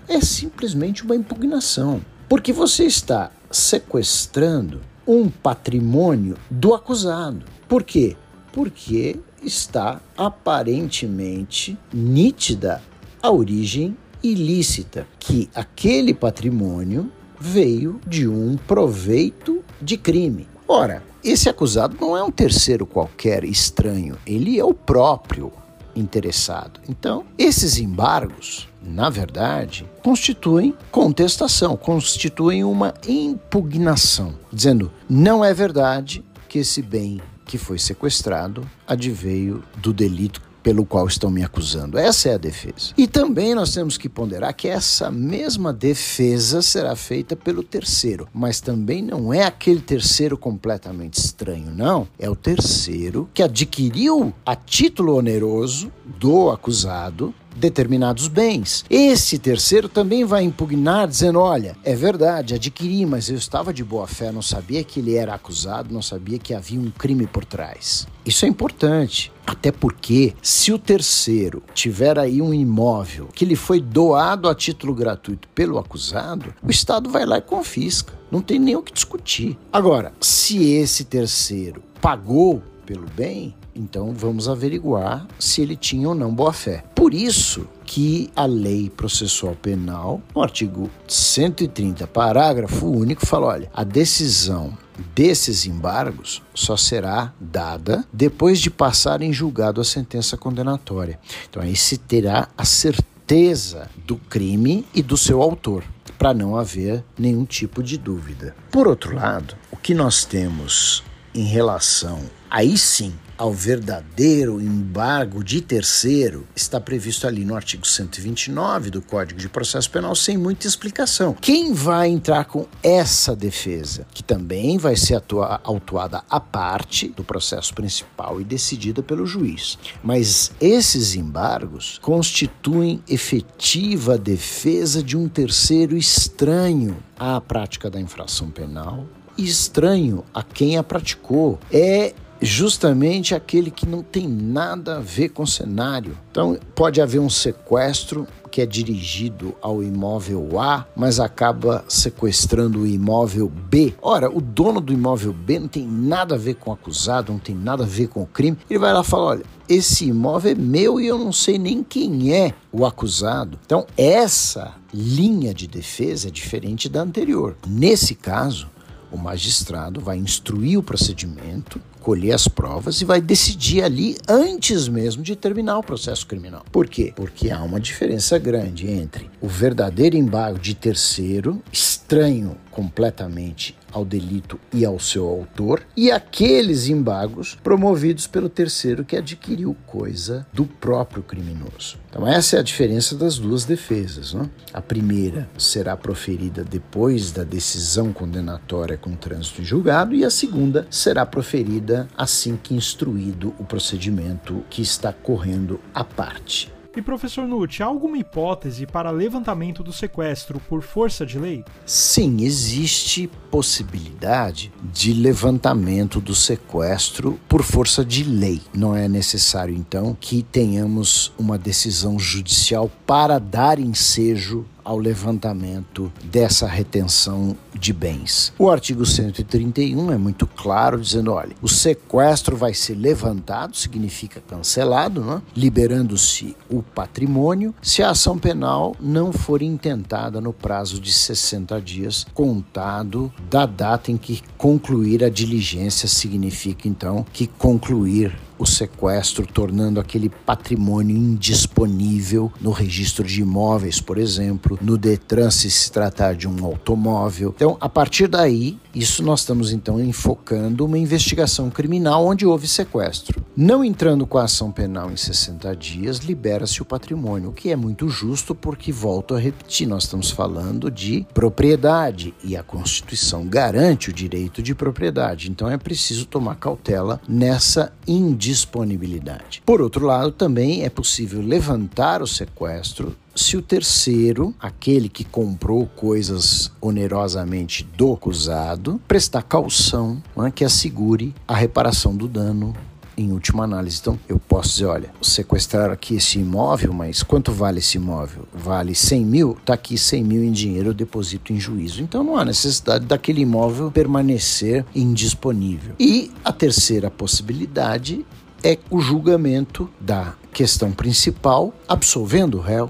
é 0.07 0.19
simplesmente 0.21 1.03
uma 1.03 1.15
impugnação. 1.15 2.01
Porque 2.27 2.51
você 2.51 2.85
está 2.85 3.31
sequestrando 3.51 4.81
um 5.07 5.29
patrimônio 5.29 6.35
do 6.49 6.73
acusado. 6.73 7.45
Por 7.67 7.83
quê? 7.83 8.15
Porque 8.51 9.19
está 9.43 10.01
aparentemente 10.17 11.77
nítida 11.93 12.81
a 13.21 13.31
origem 13.31 13.95
ilícita, 14.23 15.07
que 15.19 15.49
aquele 15.53 16.13
patrimônio 16.13 17.11
veio 17.39 17.99
de 18.07 18.27
um 18.27 18.57
proveito 18.57 19.63
de 19.79 19.97
crime. 19.97 20.47
Ora, 20.67 21.03
esse 21.23 21.47
acusado 21.47 21.95
não 21.99 22.17
é 22.17 22.23
um 22.23 22.31
terceiro 22.31 22.87
qualquer 22.87 23.43
estranho, 23.43 24.17
ele 24.25 24.59
é 24.59 24.65
o 24.65 24.73
próprio 24.73 25.51
interessado. 25.95 26.79
Então, 26.89 27.23
esses 27.37 27.77
embargos, 27.77 28.67
na 28.85 29.09
verdade, 29.09 29.85
constituem 30.03 30.75
contestação, 30.91 31.75
constituem 31.75 32.63
uma 32.63 32.93
impugnação, 33.07 34.35
dizendo 34.51 34.91
não 35.09 35.43
é 35.43 35.53
verdade 35.53 36.23
que 36.47 36.59
esse 36.59 36.81
bem 36.81 37.19
que 37.45 37.57
foi 37.57 37.77
sequestrado 37.77 38.67
adveio 38.87 39.63
do 39.77 39.91
delito 39.91 40.41
pelo 40.65 40.83
qual 40.83 41.05
estão 41.05 41.29
me 41.29 41.43
acusando. 41.43 41.95
Essa 41.95 42.29
é 42.29 42.33
a 42.33 42.39
defesa. 42.39 42.91
E 42.97 43.05
também 43.05 43.53
nós 43.53 43.71
temos 43.71 43.99
que 43.99 44.09
ponderar 44.09 44.51
que 44.51 44.67
essa 44.67 45.11
mesma 45.11 45.71
defesa 45.71 46.59
será 46.59 46.95
feita 46.95 47.35
pelo 47.35 47.61
terceiro, 47.61 48.27
mas 48.33 48.59
também 48.59 49.03
não 49.03 49.31
é 49.31 49.43
aquele 49.43 49.79
terceiro 49.79 50.35
completamente 50.35 51.19
estranho, 51.19 51.69
não. 51.69 52.07
É 52.17 52.27
o 52.27 52.35
terceiro 52.35 53.29
que 53.31 53.43
adquiriu 53.43 54.33
a 54.43 54.55
título 54.55 55.15
oneroso 55.15 55.91
do 56.03 56.49
acusado 56.49 57.31
determinados 57.55 58.27
bens. 58.27 58.83
Esse 58.89 59.39
terceiro 59.39 59.87
também 59.87 60.25
vai 60.25 60.43
impugnar, 60.43 61.07
dizendo: 61.07 61.39
olha, 61.39 61.77
é 61.83 61.95
verdade, 61.95 62.53
adquiri, 62.53 63.05
mas 63.05 63.29
eu 63.29 63.35
estava 63.35 63.73
de 63.73 63.83
boa 63.83 64.07
fé, 64.07 64.31
não 64.31 64.41
sabia 64.41 64.83
que 64.83 64.99
ele 64.99 65.15
era 65.15 65.33
acusado, 65.33 65.93
não 65.93 66.01
sabia 66.01 66.37
que 66.37 66.53
havia 66.53 66.79
um 66.79 66.91
crime 66.91 67.27
por 67.27 67.45
trás. 67.45 68.07
Isso 68.25 68.45
é 68.45 68.47
importante. 68.47 69.31
Até 69.45 69.71
porque, 69.71 70.33
se 70.41 70.73
o 70.73 70.79
terceiro 70.79 71.61
tiver 71.73 72.17
aí 72.17 72.41
um 72.41 72.51
imóvel 72.51 73.27
que 73.27 73.45
lhe 73.45 73.55
foi 73.55 73.79
doado 73.79 74.49
a 74.49 74.55
título 74.55 74.93
gratuito 74.93 75.47
pelo 75.49 75.77
acusado, 75.77 76.53
o 76.63 76.71
Estado 76.71 77.09
vai 77.09 77.25
lá 77.25 77.37
e 77.37 77.41
confisca. 77.41 78.13
Não 78.31 78.41
tem 78.41 78.57
nem 78.57 78.75
o 78.75 78.81
que 78.81 78.91
discutir. 78.91 79.55
Agora, 79.71 80.11
se 80.19 80.71
esse 80.71 81.03
terceiro 81.03 81.83
pagou 82.01 82.61
pelo 82.85 83.07
bem, 83.15 83.55
então 83.75 84.13
vamos 84.13 84.47
averiguar 84.47 85.27
se 85.39 85.61
ele 85.61 85.75
tinha 85.75 86.07
ou 86.07 86.15
não 86.15 86.33
boa 86.33 86.53
fé. 86.53 86.83
Por 86.93 87.13
isso 87.13 87.67
que 87.85 88.29
a 88.35 88.45
lei 88.45 88.89
processual 88.89 89.55
penal, 89.55 90.21
no 90.33 90.41
artigo 90.41 90.89
130, 91.07 92.07
parágrafo 92.07 92.87
único, 92.87 93.25
fala: 93.25 93.47
olha, 93.47 93.71
a 93.73 93.83
decisão 93.83 94.77
desses 95.13 95.65
embargos 95.65 96.41
só 96.53 96.77
será 96.77 97.33
dada 97.39 98.05
depois 98.13 98.59
de 98.59 98.69
passar 98.69 99.21
em 99.21 99.33
julgado 99.33 99.81
a 99.81 99.83
sentença 99.83 100.37
condenatória. 100.37 101.19
Então 101.49 101.61
aí 101.61 101.75
se 101.75 101.97
terá 101.97 102.47
a 102.57 102.63
certeza 102.63 103.89
do 104.05 104.15
crime 104.15 104.85
e 104.93 105.01
do 105.01 105.17
seu 105.17 105.41
autor 105.41 105.83
para 106.17 106.33
não 106.33 106.55
haver 106.55 107.03
nenhum 107.17 107.45
tipo 107.45 107.83
de 107.83 107.97
dúvida. 107.97 108.55
Por 108.71 108.87
outro 108.87 109.13
lado, 109.15 109.55
o 109.71 109.75
que 109.75 109.93
nós 109.93 110.23
temos 110.23 111.03
em 111.33 111.43
relação 111.43 112.21
aí 112.55 112.77
sim 112.77 113.13
ao 113.37 113.51
verdadeiro 113.51 114.61
embargo 114.61 115.43
de 115.43 115.59
terceiro 115.59 116.47
está 116.55 116.79
previsto 116.79 117.27
ali 117.27 117.43
no 117.43 117.53
artigo 117.53 117.85
129 117.85 118.89
do 118.89 119.01
Código 119.01 119.37
de 119.37 119.49
Processo 119.49 119.91
Penal 119.91 120.15
sem 120.15 120.37
muita 120.37 120.65
explicação. 120.65 121.33
Quem 121.33 121.73
vai 121.73 122.07
entrar 122.07 122.45
com 122.45 122.65
essa 122.81 123.35
defesa, 123.35 124.07
que 124.13 124.23
também 124.23 124.77
vai 124.77 124.95
ser 124.95 125.15
atua, 125.15 125.59
autuada 125.65 126.23
à 126.29 126.39
parte 126.39 127.09
do 127.09 127.25
processo 127.25 127.73
principal 127.73 128.39
e 128.39 128.45
decidida 128.45 129.03
pelo 129.03 129.25
juiz. 129.25 129.77
Mas 130.01 130.53
esses 130.61 131.13
embargos 131.13 131.99
constituem 132.01 133.03
efetiva 133.05 134.17
defesa 134.17 135.03
de 135.03 135.17
um 135.17 135.27
terceiro 135.27 135.97
estranho 135.97 137.03
à 137.19 137.41
prática 137.41 137.89
da 137.89 137.99
infração 137.99 138.49
penal 138.49 139.05
estranho 139.37 140.23
a 140.33 140.41
quem 140.41 140.77
a 140.77 140.83
praticou. 140.83 141.59
É 141.71 142.13
justamente 142.41 143.33
aquele 143.33 143.71
que 143.71 143.87
não 143.87 144.03
tem 144.03 144.27
nada 144.27 144.97
a 144.97 144.99
ver 144.99 145.29
com 145.29 145.43
o 145.43 145.47
cenário. 145.47 146.17
Então, 146.31 146.57
pode 146.73 147.01
haver 147.01 147.19
um 147.19 147.29
sequestro 147.29 148.27
que 148.55 148.61
é 148.61 148.65
dirigido 148.65 149.53
ao 149.61 149.83
imóvel 149.83 150.59
A, 150.59 150.85
mas 150.95 151.19
acaba 151.19 151.83
sequestrando 151.89 152.83
o 152.83 152.87
imóvel 152.87 153.49
B. 153.49 153.93
Ora, 154.01 154.29
o 154.29 154.39
dono 154.39 154.79
do 154.79 154.93
imóvel 154.93 155.33
B 155.33 155.59
não 155.59 155.67
tem 155.67 155.85
nada 155.85 156.35
a 156.35 156.37
ver 156.37 156.55
com 156.55 156.69
o 156.69 156.73
acusado, 156.73 157.33
não 157.33 157.39
tem 157.39 157.53
nada 157.53 157.83
a 157.83 157.87
ver 157.87 158.07
com 158.07 158.21
o 158.21 158.25
crime. 158.25 158.57
Ele 158.69 158.79
vai 158.79 158.93
lá 158.93 159.01
e 159.01 159.03
fala: 159.03 159.23
olha, 159.25 159.45
esse 159.67 160.05
imóvel 160.05 160.53
é 160.53 160.55
meu 160.55 161.01
e 161.01 161.07
eu 161.07 161.17
não 161.17 161.33
sei 161.33 161.57
nem 161.57 161.83
quem 161.83 162.33
é 162.33 162.53
o 162.71 162.85
acusado. 162.85 163.59
Então, 163.65 163.85
essa 163.97 164.75
linha 164.93 165.53
de 165.53 165.67
defesa 165.67 166.29
é 166.29 166.31
diferente 166.31 166.87
da 166.87 167.01
anterior. 167.01 167.57
Nesse 167.67 168.15
caso, 168.15 168.69
o 169.11 169.17
magistrado 169.17 169.99
vai 169.99 170.17
instruir 170.17 170.77
o 170.77 170.83
procedimento, 170.83 171.81
colher 172.05 172.33
as 172.33 172.47
provas 172.47 173.01
e 173.01 173.05
vai 173.05 173.19
decidir 173.19 173.81
ali 173.81 174.15
antes 174.29 174.87
mesmo 174.87 175.23
de 175.23 175.35
terminar 175.35 175.79
o 175.79 175.83
processo 175.83 176.27
criminal. 176.27 176.63
Por 176.71 176.87
quê? 176.87 177.11
Porque 177.15 177.49
há 177.49 177.63
uma 177.63 177.79
diferença 177.79 178.37
grande 178.37 178.87
entre 178.87 179.27
o 179.41 179.47
verdadeiro 179.47 180.15
embargo 180.15 180.59
de 180.59 180.75
terceiro, 180.75 181.63
estranho 181.71 182.55
completamente 182.69 183.75
ao 183.95 184.03
delito 184.03 184.59
e 184.73 184.83
ao 184.83 184.99
seu 184.99 185.25
autor, 185.25 185.81
e 185.95 186.11
aqueles 186.11 186.89
embargos 186.89 187.55
promovidos 187.63 188.27
pelo 188.27 188.49
terceiro 188.49 189.05
que 189.05 189.15
adquiriu 189.15 189.73
coisa 189.87 190.45
do 190.51 190.65
próprio 190.65 191.23
criminoso. 191.23 191.97
Então, 192.09 192.27
essa 192.27 192.57
é 192.57 192.59
a 192.59 192.63
diferença 192.63 193.15
das 193.15 193.37
duas 193.37 193.63
defesas. 193.63 194.33
Não? 194.33 194.49
A 194.73 194.81
primeira 194.81 195.49
será 195.57 195.95
proferida 195.95 196.61
depois 196.61 197.31
da 197.31 197.45
decisão 197.45 198.11
condenatória 198.11 198.97
com 198.97 199.15
trânsito 199.15 199.61
em 199.61 199.65
julgado, 199.65 200.13
e 200.13 200.25
a 200.25 200.29
segunda 200.29 200.85
será 200.89 201.25
proferida 201.25 202.09
assim 202.17 202.59
que 202.61 202.75
instruído 202.75 203.55
o 203.57 203.63
procedimento 203.63 204.61
que 204.69 204.81
está 204.81 205.13
correndo 205.13 205.79
à 205.93 206.03
parte. 206.03 206.75
E 206.95 207.01
professor 207.01 207.45
Nutt, 207.45 207.83
há 207.83 207.87
alguma 207.87 208.17
hipótese 208.17 208.85
para 208.85 209.11
levantamento 209.11 209.83
do 209.83 209.91
sequestro 209.91 210.61
por 210.61 210.81
força 210.81 211.25
de 211.25 211.37
lei? 211.37 211.61
Sim, 211.85 212.37
existe 212.39 213.29
possibilidade 213.51 214.71
de 214.93 215.11
levantamento 215.11 216.21
do 216.21 216.33
sequestro 216.33 217.37
por 217.49 217.63
força 217.63 218.05
de 218.05 218.23
lei. 218.23 218.61
Não 218.73 218.95
é 218.95 219.09
necessário 219.09 219.75
então 219.75 220.15
que 220.17 220.41
tenhamos 220.41 221.33
uma 221.37 221.57
decisão 221.57 222.17
judicial 222.17 222.89
para 223.05 223.39
dar 223.39 223.77
ensejo 223.77 224.65
ao 224.85 224.99
levantamento 224.99 226.13
dessa 226.23 226.67
retenção 226.67 227.57
de 227.73 227.91
bens. 227.91 228.53
O 228.57 228.69
artigo 228.69 229.05
131 229.05 230.11
é 230.11 230.17
muito 230.17 230.45
claro, 230.45 231.01
dizendo: 231.01 231.33
olha, 231.33 231.55
o 231.61 231.67
sequestro 231.67 232.55
vai 232.55 232.73
ser 232.73 232.93
levantado, 232.95 233.75
significa 233.75 234.39
cancelado, 234.39 235.21
né? 235.21 235.41
liberando-se 235.55 236.55
o 236.69 236.83
patrimônio, 236.83 237.73
se 237.81 238.03
a 238.03 238.11
ação 238.11 238.37
penal 238.37 238.95
não 239.01 239.33
for 239.33 239.61
intentada 239.61 240.39
no 240.39 240.53
prazo 240.53 240.99
de 240.99 241.11
60 241.11 241.81
dias, 241.81 242.25
contado 242.33 243.33
da 243.49 243.65
data 243.65 244.11
em 244.11 244.17
que 244.17 244.43
concluir 244.57 245.23
a 245.23 245.29
diligência, 245.29 246.07
significa 246.07 246.87
então 246.87 247.25
que 247.33 247.47
concluir 247.47 248.35
o 248.57 248.65
sequestro, 248.65 249.45
tornando 249.45 249.99
aquele 249.99 250.29
patrimônio 250.29 251.15
indisponível 251.15 252.51
no 252.61 252.71
registro 252.71 253.23
de 253.23 253.41
imóveis, 253.41 253.99
por 253.99 254.17
exemplo, 254.17 254.77
no 254.81 254.97
Detran 254.97 255.51
se 255.51 255.69
se 255.69 255.91
tratar 255.91 256.35
de 256.35 256.47
um 256.47 256.65
automóvel. 256.65 257.53
Então, 257.55 257.77
a 257.79 257.89
partir 257.89 258.27
daí, 258.27 258.77
isso 258.95 259.21
nós 259.23 259.41
estamos 259.41 259.71
então 259.71 259.99
enfocando 259.99 260.85
uma 260.85 260.97
investigação 260.97 261.69
criminal 261.69 262.25
onde 262.25 262.45
houve 262.45 262.67
sequestro. 262.67 263.43
Não 263.55 263.83
entrando 263.83 264.25
com 264.25 264.37
a 264.37 264.43
ação 264.43 264.71
penal 264.71 265.11
em 265.11 265.17
60 265.17 265.75
dias, 265.75 266.19
libera-se 266.19 266.81
o 266.81 266.85
patrimônio, 266.85 267.49
o 267.49 267.53
que 267.53 267.71
é 267.71 267.75
muito 267.75 268.09
justo 268.09 268.55
porque 268.55 268.91
volto 268.91 269.35
a 269.35 269.39
repetir, 269.39 269.87
nós 269.87 270.03
estamos 270.03 270.31
falando 270.31 270.89
de 270.89 271.25
propriedade 271.33 272.33
e 272.43 272.55
a 272.55 272.63
Constituição 272.63 273.45
garante 273.45 274.09
o 274.09 274.13
direito 274.13 274.61
de 274.61 274.73
propriedade. 274.73 275.49
Então 275.49 275.69
é 275.69 275.77
preciso 275.77 276.25
tomar 276.25 276.55
cautela 276.55 277.19
nessa 277.27 277.91
individualização 278.07 278.45
disponibilidade. 278.45 279.61
Por 279.65 279.81
outro 279.81 280.05
lado, 280.05 280.31
também 280.31 280.83
é 280.83 280.89
possível 280.89 281.41
levantar 281.41 282.21
o 282.21 282.27
sequestro 282.27 283.15
se 283.35 283.57
o 283.57 283.61
terceiro, 283.61 284.55
aquele 284.59 285.09
que 285.09 285.25
comprou 285.25 285.85
coisas 285.87 286.71
onerosamente 286.79 287.83
do 287.97 288.13
acusado, 288.13 288.99
prestar 289.07 289.43
caução 289.43 290.23
né, 290.37 290.51
que 290.53 290.63
assegure 290.63 291.35
a 291.45 291.53
reparação 291.53 292.15
do 292.15 292.27
dano 292.27 292.73
em 293.17 293.31
última 293.31 293.63
análise. 293.63 293.99
Então, 294.01 294.19
eu 294.27 294.39
posso 294.39 294.69
dizer, 294.69 294.85
olha, 294.85 295.11
sequestrar 295.21 295.91
aqui 295.91 296.15
esse 296.15 296.39
imóvel, 296.39 296.93
mas 296.93 297.23
quanto 297.23 297.51
vale 297.51 297.79
esse 297.79 297.97
imóvel? 297.97 298.47
Vale 298.53 298.93
100 298.93 299.25
mil? 299.25 299.57
Está 299.59 299.73
aqui 299.73 299.97
100 299.97 300.23
mil 300.23 300.43
em 300.43 300.51
dinheiro, 300.51 300.89
eu 300.89 300.93
deposito 300.93 301.53
em 301.53 301.59
juízo. 301.59 302.01
Então, 302.01 302.23
não 302.23 302.37
há 302.37 302.45
necessidade 302.45 303.05
daquele 303.05 303.41
imóvel 303.41 303.91
permanecer 303.91 304.85
indisponível. 304.93 305.95
E 305.99 306.31
a 306.43 306.51
terceira 306.51 307.09
possibilidade 307.09 308.25
é 308.63 308.77
o 308.89 308.99
julgamento 308.99 309.89
da 309.99 310.33
questão 310.55 310.93
principal, 310.93 311.73
absolvendo 311.85 312.57
o 312.57 312.61
réu, 312.61 312.89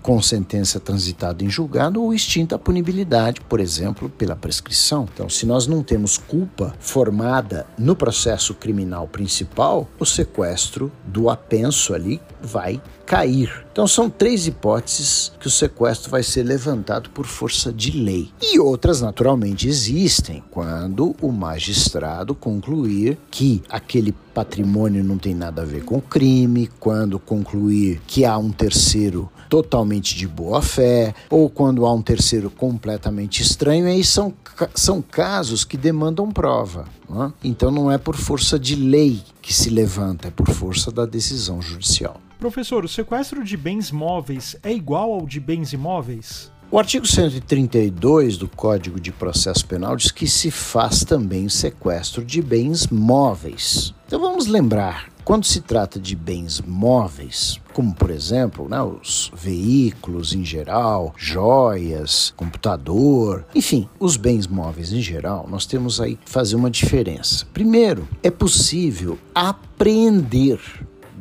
com 0.00 0.22
sentença 0.22 0.80
transitada 0.80 1.44
em 1.44 1.50
julgado 1.50 2.02
ou 2.02 2.14
extinta 2.14 2.56
a 2.56 2.58
punibilidade, 2.58 3.42
por 3.42 3.60
exemplo, 3.60 4.08
pela 4.08 4.34
prescrição. 4.34 5.06
Então, 5.12 5.28
se 5.28 5.44
nós 5.44 5.66
não 5.66 5.82
temos 5.82 6.16
culpa 6.16 6.74
formada 6.80 7.66
no 7.76 7.94
processo 7.94 8.54
criminal 8.54 9.06
principal, 9.06 9.86
o 9.98 10.06
sequestro 10.06 10.90
do 11.04 11.28
apenso 11.28 11.92
ali 11.92 12.22
vai 12.40 12.80
cair. 13.04 13.64
Então 13.72 13.86
são 13.86 14.08
três 14.08 14.46
hipóteses 14.46 15.32
que 15.40 15.46
o 15.46 15.50
sequestro 15.50 16.10
vai 16.10 16.22
ser 16.22 16.42
levantado 16.44 17.10
por 17.10 17.26
força 17.26 17.72
de 17.72 17.90
lei. 17.90 18.30
E 18.40 18.58
outras 18.58 19.00
naturalmente 19.00 19.68
existem 19.68 20.42
quando 20.50 21.14
o 21.20 21.32
magistrado 21.32 22.34
concluir 22.34 23.18
que 23.30 23.62
aquele 23.68 24.12
patrimônio 24.32 25.02
não 25.02 25.18
tem 25.18 25.34
nada 25.34 25.62
a 25.62 25.64
ver 25.64 25.84
com 25.84 26.00
crime, 26.00 26.68
quando 26.78 27.18
concluir 27.18 28.00
que 28.06 28.24
há 28.24 28.36
um 28.38 28.50
terceiro 28.50 29.30
totalmente 29.48 30.16
de 30.16 30.26
boa 30.26 30.60
fé, 30.60 31.14
ou 31.30 31.48
quando 31.48 31.86
há 31.86 31.92
um 31.92 32.02
terceiro 32.02 32.50
completamente 32.50 33.42
estranho, 33.42 33.86
aí 33.86 34.02
são, 34.02 34.32
são 34.74 35.00
casos 35.00 35.64
que 35.64 35.76
demandam 35.76 36.30
prova. 36.30 36.86
Não 37.08 37.24
é? 37.24 37.32
Então 37.44 37.70
não 37.70 37.90
é 37.90 37.98
por 37.98 38.16
força 38.16 38.58
de 38.58 38.74
lei 38.74 39.20
que 39.40 39.52
se 39.52 39.70
levanta, 39.70 40.28
é 40.28 40.30
por 40.30 40.48
força 40.50 40.90
da 40.90 41.06
decisão 41.06 41.62
judicial. 41.62 42.20
Professor, 42.38 42.84
o 42.84 42.88
sequestro 42.88 43.42
de 43.42 43.56
bens 43.56 43.90
móveis 43.90 44.56
é 44.62 44.72
igual 44.72 45.12
ao 45.12 45.26
de 45.26 45.40
bens 45.40 45.72
imóveis? 45.72 46.52
O 46.70 46.78
artigo 46.78 47.06
132 47.06 48.36
do 48.36 48.48
Código 48.48 48.98
de 48.98 49.12
Processo 49.12 49.64
Penal 49.64 49.96
diz 49.96 50.10
que 50.10 50.26
se 50.26 50.50
faz 50.50 51.04
também 51.04 51.48
sequestro 51.48 52.24
de 52.24 52.42
bens 52.42 52.88
móveis. 52.88 53.94
Então 54.06 54.18
vamos 54.18 54.46
lembrar, 54.46 55.08
quando 55.24 55.46
se 55.46 55.60
trata 55.60 56.00
de 56.00 56.16
bens 56.16 56.60
móveis, 56.60 57.60
como 57.72 57.94
por 57.94 58.10
exemplo 58.10 58.68
né, 58.68 58.82
os 58.82 59.30
veículos 59.34 60.34
em 60.34 60.44
geral, 60.44 61.14
joias, 61.16 62.34
computador, 62.36 63.46
enfim, 63.54 63.88
os 64.00 64.16
bens 64.16 64.46
móveis 64.46 64.92
em 64.92 65.00
geral, 65.00 65.46
nós 65.48 65.66
temos 65.66 66.00
aí 66.00 66.16
que 66.16 66.28
fazer 66.28 66.56
uma 66.56 66.70
diferença. 66.70 67.46
Primeiro, 67.54 68.08
é 68.22 68.30
possível 68.30 69.18
apreender 69.34 70.58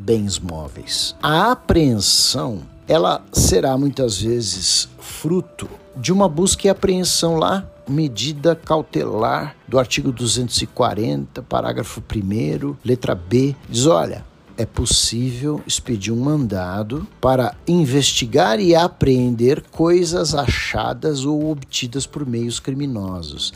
bens 0.04 0.40
móveis. 0.40 1.16
A 1.22 1.52
apreensão 1.52 2.62
ela 2.88 3.24
será 3.32 3.78
muitas 3.78 4.20
vezes 4.20 4.90
fruto 5.00 5.70
de 5.96 6.12
uma 6.12 6.28
busca 6.28 6.68
e 6.68 6.70
apreensão 6.70 7.38
lá, 7.38 7.66
medida 7.88 8.56
cautelar 8.56 9.56
do 9.68 9.80
artigo 9.80 10.12
240, 10.12 11.42
parágrafo 11.44 12.02
1, 12.02 12.76
letra 12.84 13.16
B, 13.16 13.56
diz: 13.70 13.86
olha, 13.86 14.26
é 14.58 14.66
possível 14.66 15.62
expedir 15.66 16.14
um 16.14 16.20
mandado 16.20 17.08
para 17.22 17.56
investigar 17.68 18.60
e 18.60 18.76
apreender 18.76 19.64
coisas 19.72 20.36
achadas 20.36 21.26
ou 21.26 21.50
obtidas 21.50 22.06
por 22.06 22.26
meios 22.26 22.60
criminosos, 22.60 23.54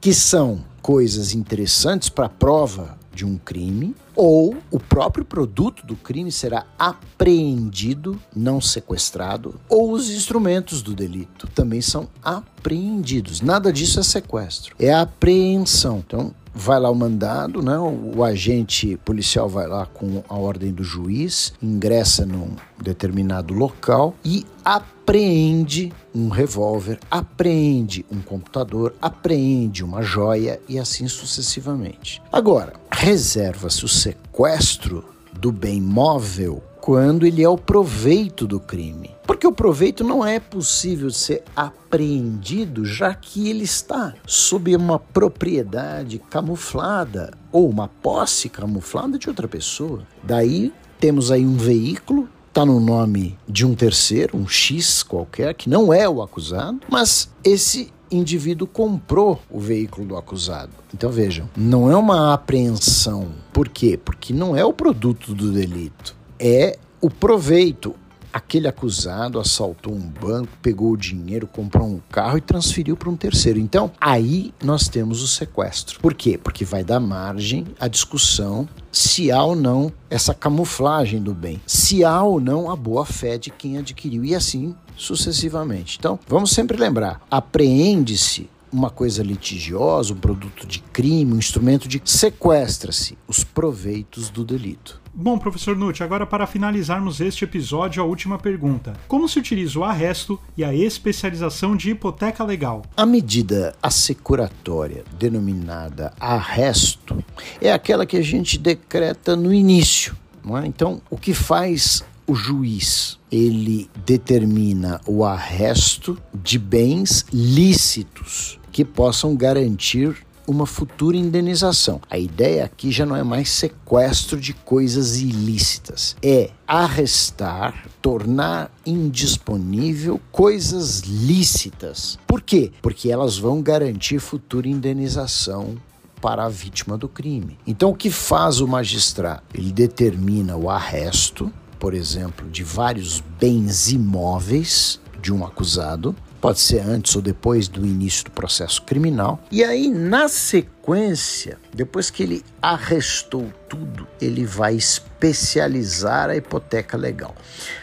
que 0.00 0.12
são 0.12 0.62
coisas 0.82 1.34
interessantes 1.34 2.08
para 2.08 2.26
a 2.26 2.30
prova 2.30 2.98
de 3.14 3.24
um 3.24 3.38
crime, 3.38 3.94
ou 4.14 4.56
o 4.70 4.78
próprio 4.78 5.24
produto 5.24 5.86
do 5.86 5.96
crime 5.96 6.32
será 6.32 6.66
apreendido, 6.78 8.20
não 8.34 8.60
sequestrado, 8.60 9.54
ou 9.68 9.92
os 9.92 10.10
instrumentos 10.10 10.82
do 10.82 10.94
delito 10.94 11.46
também 11.48 11.80
são 11.80 12.08
apreendidos. 12.22 13.40
Nada 13.40 13.72
disso 13.72 14.00
é 14.00 14.02
sequestro, 14.02 14.74
é 14.78 14.92
apreensão. 14.92 16.02
Então, 16.06 16.34
vai 16.54 16.78
lá 16.78 16.88
o 16.88 16.94
mandado, 16.94 17.60
né? 17.60 17.76
o, 17.78 18.18
o 18.18 18.24
agente 18.24 18.96
policial 19.04 19.48
vai 19.48 19.66
lá 19.66 19.86
com 19.86 20.22
a 20.28 20.34
ordem 20.36 20.72
do 20.72 20.84
juiz, 20.84 21.52
ingressa 21.60 22.24
num 22.24 22.50
determinado 22.80 23.52
local 23.52 24.14
e 24.24 24.46
apreende 24.64 25.92
um 26.14 26.28
revólver, 26.28 27.00
apreende 27.10 28.06
um 28.10 28.20
computador, 28.22 28.94
apreende 29.02 29.82
uma 29.84 30.00
joia 30.00 30.60
e 30.68 30.78
assim 30.78 31.08
sucessivamente. 31.08 32.22
Agora, 32.32 32.74
reserva-se 33.04 33.84
o 33.84 33.88
sequestro 33.88 35.04
do 35.38 35.52
bem 35.52 35.78
móvel 35.78 36.64
quando 36.80 37.26
ele 37.26 37.42
é 37.42 37.48
o 37.48 37.58
proveito 37.58 38.46
do 38.46 38.58
crime. 38.58 39.10
Porque 39.26 39.46
o 39.46 39.52
proveito 39.52 40.02
não 40.02 40.24
é 40.24 40.40
possível 40.40 41.10
ser 41.10 41.42
apreendido, 41.54 42.86
já 42.86 43.12
que 43.12 43.50
ele 43.50 43.64
está 43.64 44.14
sob 44.26 44.74
uma 44.74 44.98
propriedade 44.98 46.18
camuflada 46.30 47.34
ou 47.52 47.68
uma 47.68 47.88
posse 47.88 48.48
camuflada 48.48 49.18
de 49.18 49.28
outra 49.28 49.46
pessoa. 49.46 50.06
Daí 50.22 50.72
temos 50.98 51.30
aí 51.30 51.44
um 51.44 51.58
veículo 51.58 52.26
está 52.54 52.64
no 52.64 52.78
nome 52.78 53.36
de 53.48 53.66
um 53.66 53.74
terceiro, 53.74 54.38
um 54.38 54.46
X 54.46 55.02
qualquer, 55.02 55.54
que 55.54 55.68
não 55.68 55.92
é 55.92 56.08
o 56.08 56.22
acusado, 56.22 56.78
mas 56.88 57.28
esse 57.42 57.92
indivíduo 58.10 58.66
comprou 58.66 59.40
o 59.50 59.60
veículo 59.60 60.06
do 60.06 60.16
acusado. 60.16 60.72
Então 60.92 61.10
vejam, 61.10 61.48
não 61.56 61.90
é 61.90 61.96
uma 61.96 62.34
apreensão. 62.34 63.28
Por 63.52 63.68
quê? 63.68 63.98
Porque 64.02 64.32
não 64.32 64.56
é 64.56 64.64
o 64.64 64.72
produto 64.72 65.34
do 65.34 65.52
delito 65.52 66.24
é 66.38 66.78
o 67.00 67.08
proveito. 67.08 67.94
Aquele 68.32 68.66
acusado 68.66 69.38
assaltou 69.38 69.94
um 69.94 70.00
banco, 70.00 70.48
pegou 70.60 70.90
o 70.90 70.96
dinheiro, 70.96 71.46
comprou 71.46 71.86
um 71.86 72.00
carro 72.10 72.36
e 72.36 72.40
transferiu 72.40 72.96
para 72.96 73.08
um 73.08 73.16
terceiro. 73.16 73.60
Então, 73.60 73.92
aí 74.00 74.52
nós 74.60 74.88
temos 74.88 75.22
o 75.22 75.28
sequestro. 75.28 76.00
Por 76.00 76.14
quê? 76.14 76.36
Porque 76.36 76.64
vai 76.64 76.82
dar 76.82 76.98
margem 76.98 77.64
à 77.78 77.86
discussão 77.86 78.68
se 78.90 79.30
há 79.30 79.40
ou 79.40 79.54
não 79.54 79.92
essa 80.10 80.34
camuflagem 80.34 81.22
do 81.22 81.32
bem, 81.32 81.62
se 81.64 82.04
há 82.04 82.22
ou 82.24 82.40
não 82.40 82.68
a 82.68 82.74
boa 82.74 83.06
fé 83.06 83.38
de 83.38 83.50
quem 83.50 83.78
adquiriu 83.78 84.24
e 84.24 84.34
assim 84.34 84.74
sucessivamente. 84.96 85.96
Então, 85.98 86.18
vamos 86.26 86.50
sempre 86.50 86.76
lembrar: 86.76 87.20
apreende-se 87.30 88.48
uma 88.74 88.90
coisa 88.90 89.22
litigiosa, 89.22 90.12
um 90.12 90.16
produto 90.16 90.66
de 90.66 90.80
crime, 90.80 91.32
um 91.32 91.38
instrumento 91.38 91.86
de 91.86 92.02
sequestra-se 92.04 93.16
os 93.28 93.44
proveitos 93.44 94.28
do 94.28 94.44
delito. 94.44 95.00
Bom, 95.16 95.38
professor 95.38 95.76
Nutt, 95.76 96.02
agora 96.02 96.26
para 96.26 96.44
finalizarmos 96.44 97.20
este 97.20 97.44
episódio, 97.44 98.02
a 98.02 98.06
última 98.06 98.36
pergunta. 98.36 98.94
Como 99.06 99.28
se 99.28 99.38
utiliza 99.38 99.78
o 99.78 99.84
arresto 99.84 100.40
e 100.56 100.64
a 100.64 100.74
especialização 100.74 101.76
de 101.76 101.90
hipoteca 101.90 102.42
legal? 102.42 102.82
A 102.96 103.06
medida 103.06 103.76
assecuratória 103.80 105.04
denominada 105.16 106.12
arresto 106.18 107.24
é 107.60 107.72
aquela 107.72 108.04
que 108.04 108.16
a 108.16 108.22
gente 108.22 108.58
decreta 108.58 109.36
no 109.36 109.54
início. 109.54 110.16
É? 110.60 110.66
Então, 110.66 111.00
o 111.08 111.16
que 111.16 111.32
faz 111.32 112.04
o 112.26 112.34
juiz? 112.34 113.18
Ele 113.30 113.90
determina 114.04 115.00
o 115.06 115.24
arresto 115.24 116.18
de 116.32 116.58
bens 116.58 117.26
lícitos 117.32 118.58
que 118.70 118.84
possam 118.84 119.36
garantir 119.36 120.24
uma 120.46 120.66
futura 120.66 121.16
indenização. 121.16 122.00
A 122.10 122.18
ideia 122.18 122.64
aqui 122.64 122.90
já 122.90 123.06
não 123.06 123.16
é 123.16 123.22
mais 123.22 123.48
sequestro 123.50 124.38
de 124.38 124.52
coisas 124.52 125.16
ilícitas, 125.18 126.16
é 126.22 126.50
arrestar, 126.66 127.86
tornar 128.00 128.70
indisponível 128.84 130.20
coisas 130.30 131.00
lícitas. 131.00 132.18
Por 132.26 132.42
quê? 132.42 132.72
Porque 132.82 133.10
elas 133.10 133.38
vão 133.38 133.62
garantir 133.62 134.18
futura 134.18 134.68
indenização 134.68 135.76
para 136.20 136.46
a 136.46 136.48
vítima 136.48 136.96
do 136.96 137.08
crime. 137.08 137.58
Então, 137.66 137.90
o 137.90 137.94
que 137.94 138.10
faz 138.10 138.60
o 138.60 138.66
magistrado? 138.66 139.42
Ele 139.52 139.70
determina 139.70 140.56
o 140.56 140.70
arresto, 140.70 141.52
por 141.84 141.92
exemplo, 141.92 142.48
de 142.48 142.64
vários 142.64 143.20
bens 143.38 143.92
imóveis 143.92 144.98
de 145.20 145.30
um 145.30 145.44
acusado, 145.44 146.16
pode 146.40 146.58
ser 146.58 146.80
antes 146.80 147.14
ou 147.14 147.20
depois 147.20 147.68
do 147.68 147.84
início 147.84 148.24
do 148.24 148.30
processo 148.30 148.80
criminal. 148.84 149.38
E 149.52 149.62
aí, 149.62 149.90
na 149.90 150.26
sequência, 150.26 151.58
depois 151.74 152.08
que 152.08 152.22
ele 152.22 152.42
arrestou 152.62 153.52
tudo, 153.68 154.08
ele 154.18 154.46
vai 154.46 154.74
especializar 154.74 156.30
a 156.30 156.36
hipoteca 156.36 156.96
legal. 156.96 157.34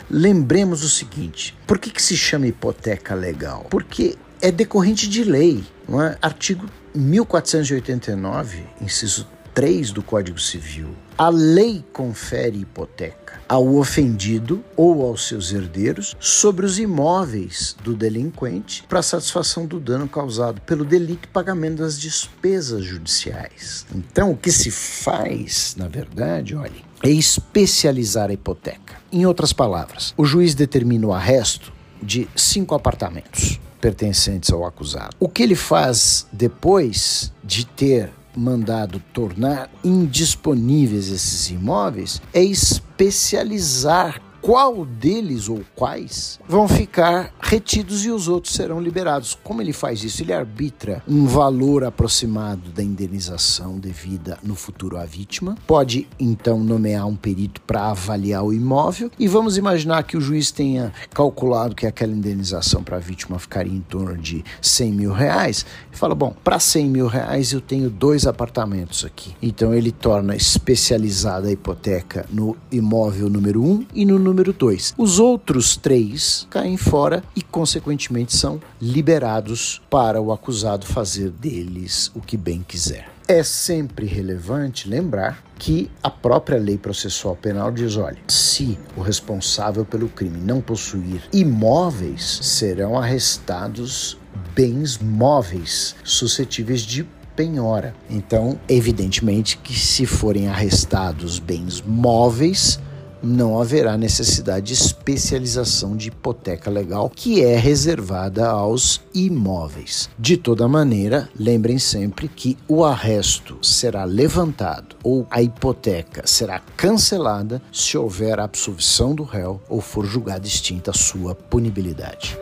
Lembremos 0.09 0.83
o 0.83 0.89
seguinte: 0.89 1.55
por 1.67 1.77
que, 1.77 1.91
que 1.91 2.01
se 2.01 2.17
chama 2.17 2.47
hipoteca 2.47 3.13
legal? 3.13 3.67
Porque 3.69 4.17
é 4.41 4.51
decorrente 4.51 5.07
de 5.07 5.23
lei, 5.23 5.63
não 5.87 6.01
é? 6.01 6.17
Artigo 6.19 6.65
1489, 6.95 8.65
inciso 8.81 9.27
3 9.61 9.91
do 9.91 10.01
Código 10.01 10.39
Civil. 10.39 10.87
A 11.15 11.29
lei 11.29 11.85
confere 11.93 12.57
hipoteca 12.57 13.39
ao 13.47 13.75
ofendido 13.75 14.63
ou 14.75 15.05
aos 15.05 15.27
seus 15.27 15.53
herdeiros 15.53 16.17
sobre 16.19 16.65
os 16.65 16.79
imóveis 16.79 17.75
do 17.83 17.93
delinquente 17.93 18.83
para 18.89 19.03
satisfação 19.03 19.67
do 19.67 19.79
dano 19.79 20.07
causado 20.07 20.59
pelo 20.61 20.83
delito 20.83 21.25
e 21.25 21.31
pagamento 21.31 21.77
das 21.77 21.99
despesas 21.99 22.83
judiciais. 22.83 23.85
Então, 23.93 24.31
o 24.31 24.35
que 24.35 24.51
se 24.51 24.71
faz, 24.71 25.75
na 25.77 25.87
verdade, 25.87 26.55
olhe, 26.55 26.83
é 27.03 27.11
especializar 27.11 28.31
a 28.31 28.33
hipoteca. 28.33 28.95
Em 29.11 29.27
outras 29.27 29.53
palavras, 29.53 30.11
o 30.17 30.25
juiz 30.25 30.55
determina 30.55 31.05
o 31.05 31.13
arresto 31.13 31.71
de 32.01 32.27
cinco 32.35 32.73
apartamentos 32.73 33.59
pertencentes 33.79 34.51
ao 34.51 34.65
acusado. 34.65 35.15
O 35.19 35.29
que 35.29 35.43
ele 35.43 35.55
faz 35.55 36.25
depois 36.31 37.31
de 37.43 37.63
ter 37.65 38.11
mandado 38.35 39.01
tornar 39.13 39.69
indisponíveis 39.83 41.09
esses 41.09 41.49
imóveis 41.49 42.21
é 42.33 42.43
especializar 42.43 44.21
qual 44.41 44.85
deles 44.85 45.47
ou 45.47 45.61
quais 45.75 46.39
vão 46.47 46.67
ficar 46.67 47.33
retidos 47.39 48.05
e 48.05 48.09
os 48.09 48.27
outros 48.27 48.53
serão 48.53 48.81
liberados. 48.81 49.37
Como 49.43 49.61
ele 49.61 49.73
faz 49.73 50.03
isso? 50.03 50.23
Ele 50.23 50.33
arbitra 50.33 51.03
um 51.07 51.25
valor 51.25 51.83
aproximado 51.83 52.69
da 52.71 52.81
indenização 52.81 53.77
devida 53.77 54.37
no 54.41 54.55
futuro 54.55 54.97
à 54.97 55.05
vítima. 55.05 55.55
Pode 55.67 56.07
então 56.19 56.59
nomear 56.63 57.07
um 57.07 57.15
perito 57.15 57.61
para 57.61 57.89
avaliar 57.89 58.43
o 58.43 58.53
imóvel 58.53 59.11
e 59.19 59.27
vamos 59.27 59.57
imaginar 59.57 60.03
que 60.03 60.17
o 60.17 60.21
juiz 60.21 60.51
tenha 60.51 60.91
calculado 61.13 61.75
que 61.75 61.85
aquela 61.85 62.13
indenização 62.13 62.83
para 62.83 62.97
a 62.97 62.99
vítima 62.99 63.37
ficaria 63.37 63.73
em 63.73 63.81
torno 63.81 64.17
de 64.17 64.43
100 64.61 64.91
mil 64.91 65.13
reais. 65.13 65.65
Fala: 65.91 66.15
bom, 66.15 66.35
para 66.43 66.59
100 66.59 66.89
mil 66.89 67.07
reais 67.07 67.51
eu 67.51 67.61
tenho 67.61 67.89
dois 67.89 68.25
apartamentos 68.25 69.05
aqui. 69.05 69.35
Então 69.41 69.73
ele 69.73 69.91
torna 69.91 70.35
especializada 70.35 71.47
a 71.47 71.51
hipoteca 71.51 72.25
no 72.31 72.57
imóvel 72.71 73.29
número 73.29 73.61
1 73.61 73.71
um 73.71 73.85
e 73.93 74.05
no 74.05 74.17
número 74.31 74.53
2. 74.53 74.95
Os 74.97 75.19
outros 75.19 75.75
três 75.75 76.47
caem 76.49 76.77
fora 76.77 77.21
e, 77.35 77.41
consequentemente, 77.41 78.35
são 78.35 78.61
liberados 78.81 79.81
para 79.89 80.21
o 80.21 80.31
acusado 80.31 80.85
fazer 80.85 81.29
deles 81.29 82.09
o 82.15 82.21
que 82.21 82.37
bem 82.37 82.63
quiser. 82.65 83.09
É 83.27 83.43
sempre 83.43 84.05
relevante 84.05 84.89
lembrar 84.89 85.43
que 85.57 85.91
a 86.01 86.09
própria 86.09 86.57
lei 86.57 86.77
processual 86.77 87.35
penal 87.35 87.71
diz: 87.71 87.97
olha, 87.97 88.17
se 88.27 88.79
o 88.95 89.01
responsável 89.01 89.85
pelo 89.85 90.09
crime 90.09 90.39
não 90.39 90.59
possuir 90.59 91.21
imóveis, 91.31 92.39
serão 92.41 92.97
arrestados 92.97 94.17
bens 94.55 94.97
móveis 94.97 95.95
suscetíveis 96.03 96.81
de 96.81 97.07
penhora. 97.35 97.95
Então, 98.09 98.59
evidentemente 98.67 99.57
que 99.57 99.73
se 99.73 100.05
forem 100.05 100.47
arrestados 100.47 101.39
bens 101.39 101.81
móveis, 101.81 102.79
não 103.23 103.59
haverá 103.59 103.97
necessidade 103.97 104.67
de 104.67 104.73
especialização 104.73 105.95
de 105.95 106.09
hipoteca 106.09 106.69
legal, 106.69 107.09
que 107.09 107.43
é 107.43 107.57
reservada 107.57 108.49
aos 108.49 109.01
imóveis. 109.13 110.09
De 110.17 110.37
toda 110.37 110.67
maneira, 110.67 111.29
lembrem 111.37 111.79
sempre 111.79 112.27
que 112.27 112.57
o 112.67 112.83
arresto 112.83 113.57
será 113.61 114.03
levantado 114.03 114.95
ou 115.03 115.25
a 115.29 115.41
hipoteca 115.41 116.23
será 116.25 116.59
cancelada 116.75 117.61
se 117.71 117.97
houver 117.97 118.39
absolvição 118.39 119.13
do 119.13 119.23
réu 119.23 119.61
ou 119.69 119.81
for 119.81 120.05
julgada 120.05 120.47
extinta 120.47 120.91
a 120.91 120.93
sua 120.93 121.35
punibilidade. 121.35 122.37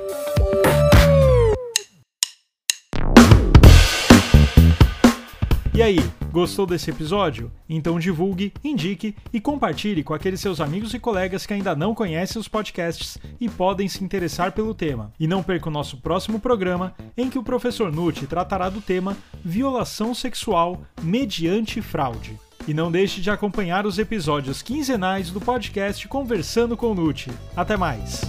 E 5.79 5.81
aí, 5.81 5.97
gostou 6.29 6.65
desse 6.65 6.89
episódio? 6.89 7.49
Então 7.69 7.97
divulgue, 7.97 8.51
indique 8.61 9.15
e 9.31 9.39
compartilhe 9.39 10.03
com 10.03 10.13
aqueles 10.13 10.41
seus 10.41 10.59
amigos 10.59 10.93
e 10.93 10.99
colegas 10.99 11.45
que 11.45 11.53
ainda 11.53 11.73
não 11.73 11.95
conhecem 11.95 12.37
os 12.37 12.49
podcasts 12.49 13.17
e 13.39 13.47
podem 13.47 13.87
se 13.87 14.03
interessar 14.03 14.51
pelo 14.51 14.73
tema. 14.73 15.13
E 15.17 15.25
não 15.25 15.41
perca 15.41 15.69
o 15.69 15.71
nosso 15.71 15.95
próximo 15.95 16.37
programa, 16.37 16.93
em 17.15 17.29
que 17.29 17.39
o 17.39 17.43
professor 17.43 17.93
Nutti 17.93 18.27
tratará 18.27 18.67
do 18.67 18.81
tema 18.81 19.15
Violação 19.41 20.13
Sexual 20.13 20.81
mediante 21.01 21.81
Fraude. 21.81 22.37
E 22.67 22.73
não 22.73 22.91
deixe 22.91 23.21
de 23.21 23.31
acompanhar 23.31 23.85
os 23.85 23.97
episódios 23.97 24.61
quinzenais 24.61 25.31
do 25.31 25.39
podcast 25.39 26.05
Conversando 26.09 26.75
com 26.75 26.87
o 26.87 26.93
Nutti. 26.93 27.31
Até 27.55 27.77
mais! 27.77 28.19